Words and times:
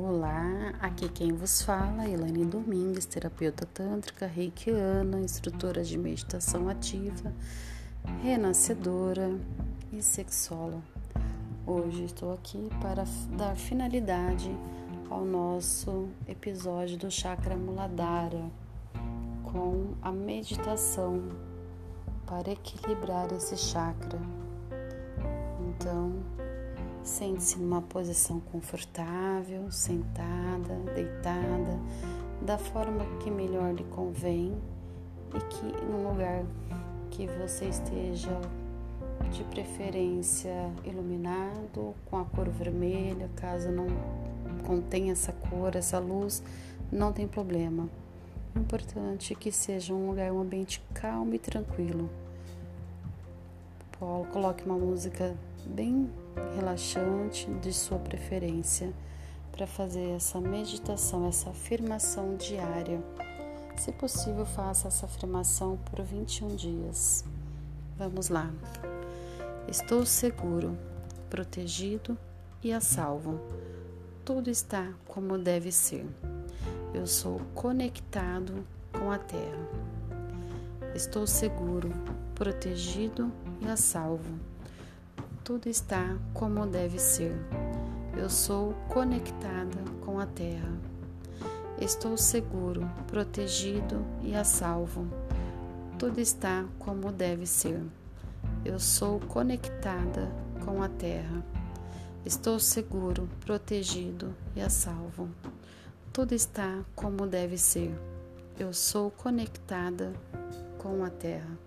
Olá, 0.00 0.74
aqui 0.80 1.08
quem 1.08 1.32
vos 1.32 1.60
fala, 1.60 2.08
Elaine 2.08 2.44
Domingues, 2.44 3.04
terapeuta 3.04 3.66
tântrica, 3.66 4.28
reikiana, 4.28 5.18
instrutora 5.18 5.82
de 5.82 5.98
meditação 5.98 6.68
ativa, 6.68 7.34
renascedora 8.22 9.36
e 9.92 10.00
sexóloga. 10.00 10.84
Hoje 11.66 12.04
estou 12.04 12.32
aqui 12.32 12.70
para 12.80 13.02
dar 13.36 13.56
finalidade 13.56 14.56
ao 15.10 15.24
nosso 15.24 16.08
episódio 16.28 16.96
do 16.96 17.10
chakra 17.10 17.56
Muladhara 17.56 18.44
com 19.42 19.94
a 20.00 20.12
meditação 20.12 21.28
para 22.24 22.52
equilibrar 22.52 23.32
esse 23.32 23.56
chakra. 23.56 24.20
Então, 25.68 26.12
Sente-se 27.08 27.58
numa 27.58 27.80
posição 27.80 28.38
confortável, 28.38 29.72
sentada, 29.72 30.74
deitada, 30.94 31.80
da 32.42 32.58
forma 32.58 33.02
que 33.18 33.30
melhor 33.30 33.72
lhe 33.72 33.82
convém 33.84 34.54
e 35.34 35.40
que 35.40 35.86
num 35.86 36.06
lugar 36.06 36.44
que 37.10 37.26
você 37.26 37.64
esteja 37.64 38.38
de 39.32 39.42
preferência 39.44 40.70
iluminado 40.84 41.94
com 42.10 42.18
a 42.18 42.26
cor 42.26 42.46
vermelha, 42.50 43.30
caso 43.36 43.70
não 43.70 43.86
contenha 44.66 45.12
essa 45.12 45.32
cor, 45.32 45.76
essa 45.76 45.98
luz, 45.98 46.42
não 46.92 47.10
tem 47.10 47.26
problema. 47.26 47.88
O 48.54 48.58
importante 48.58 49.32
é 49.32 49.36
que 49.36 49.50
seja 49.50 49.94
um 49.94 50.10
lugar, 50.10 50.30
um 50.30 50.42
ambiente 50.42 50.84
calmo 50.92 51.34
e 51.34 51.38
tranquilo. 51.38 52.10
Coloque 54.30 54.62
uma 54.66 54.76
música 54.76 55.34
bem 55.66 56.08
relaxante 56.54 57.50
de 57.60 57.72
sua 57.72 57.98
preferência 57.98 58.92
para 59.52 59.66
fazer 59.66 60.10
essa 60.10 60.40
meditação, 60.40 61.26
essa 61.26 61.50
afirmação 61.50 62.36
diária. 62.36 63.02
Se 63.76 63.92
possível, 63.92 64.46
faça 64.46 64.88
essa 64.88 65.06
afirmação 65.06 65.76
por 65.76 66.02
21 66.02 66.54
dias. 66.56 67.24
Vamos 67.96 68.28
lá. 68.28 68.50
Estou 69.66 70.06
seguro, 70.06 70.76
protegido 71.28 72.16
e 72.62 72.72
a 72.72 72.80
salvo. 72.80 73.40
Tudo 74.24 74.50
está 74.50 74.92
como 75.06 75.38
deve 75.38 75.72
ser. 75.72 76.06
Eu 76.94 77.06
sou 77.06 77.40
conectado 77.54 78.64
com 78.92 79.10
a 79.10 79.18
Terra. 79.18 79.68
Estou 80.94 81.26
seguro, 81.26 81.90
protegido 82.34 83.32
e 83.60 83.66
a 83.66 83.76
salvo 83.76 84.57
tudo 85.48 85.66
está 85.66 86.14
como 86.34 86.66
deve 86.66 86.98
ser. 86.98 87.34
Eu 88.14 88.28
sou 88.28 88.74
conectada 88.90 89.82
com 90.04 90.20
a 90.20 90.26
Terra. 90.26 90.76
Estou 91.80 92.18
seguro, 92.18 92.86
protegido 93.06 94.04
e 94.22 94.34
a 94.34 94.44
salvo. 94.44 95.06
Tudo 95.98 96.20
está 96.20 96.66
como 96.78 97.10
deve 97.10 97.46
ser. 97.46 97.82
Eu 98.62 98.78
sou 98.78 99.20
conectada 99.20 100.30
com 100.66 100.82
a 100.82 100.88
Terra. 100.90 101.42
Estou 102.26 102.60
seguro, 102.60 103.26
protegido 103.40 104.34
e 104.54 104.60
a 104.60 104.68
salvo. 104.68 105.30
Tudo 106.12 106.34
está 106.34 106.84
como 106.94 107.26
deve 107.26 107.56
ser. 107.56 107.98
Eu 108.58 108.74
sou 108.74 109.10
conectada 109.10 110.12
com 110.76 111.02
a 111.02 111.08
Terra. 111.08 111.58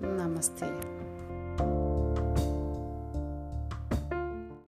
Namastê. 0.00 1.13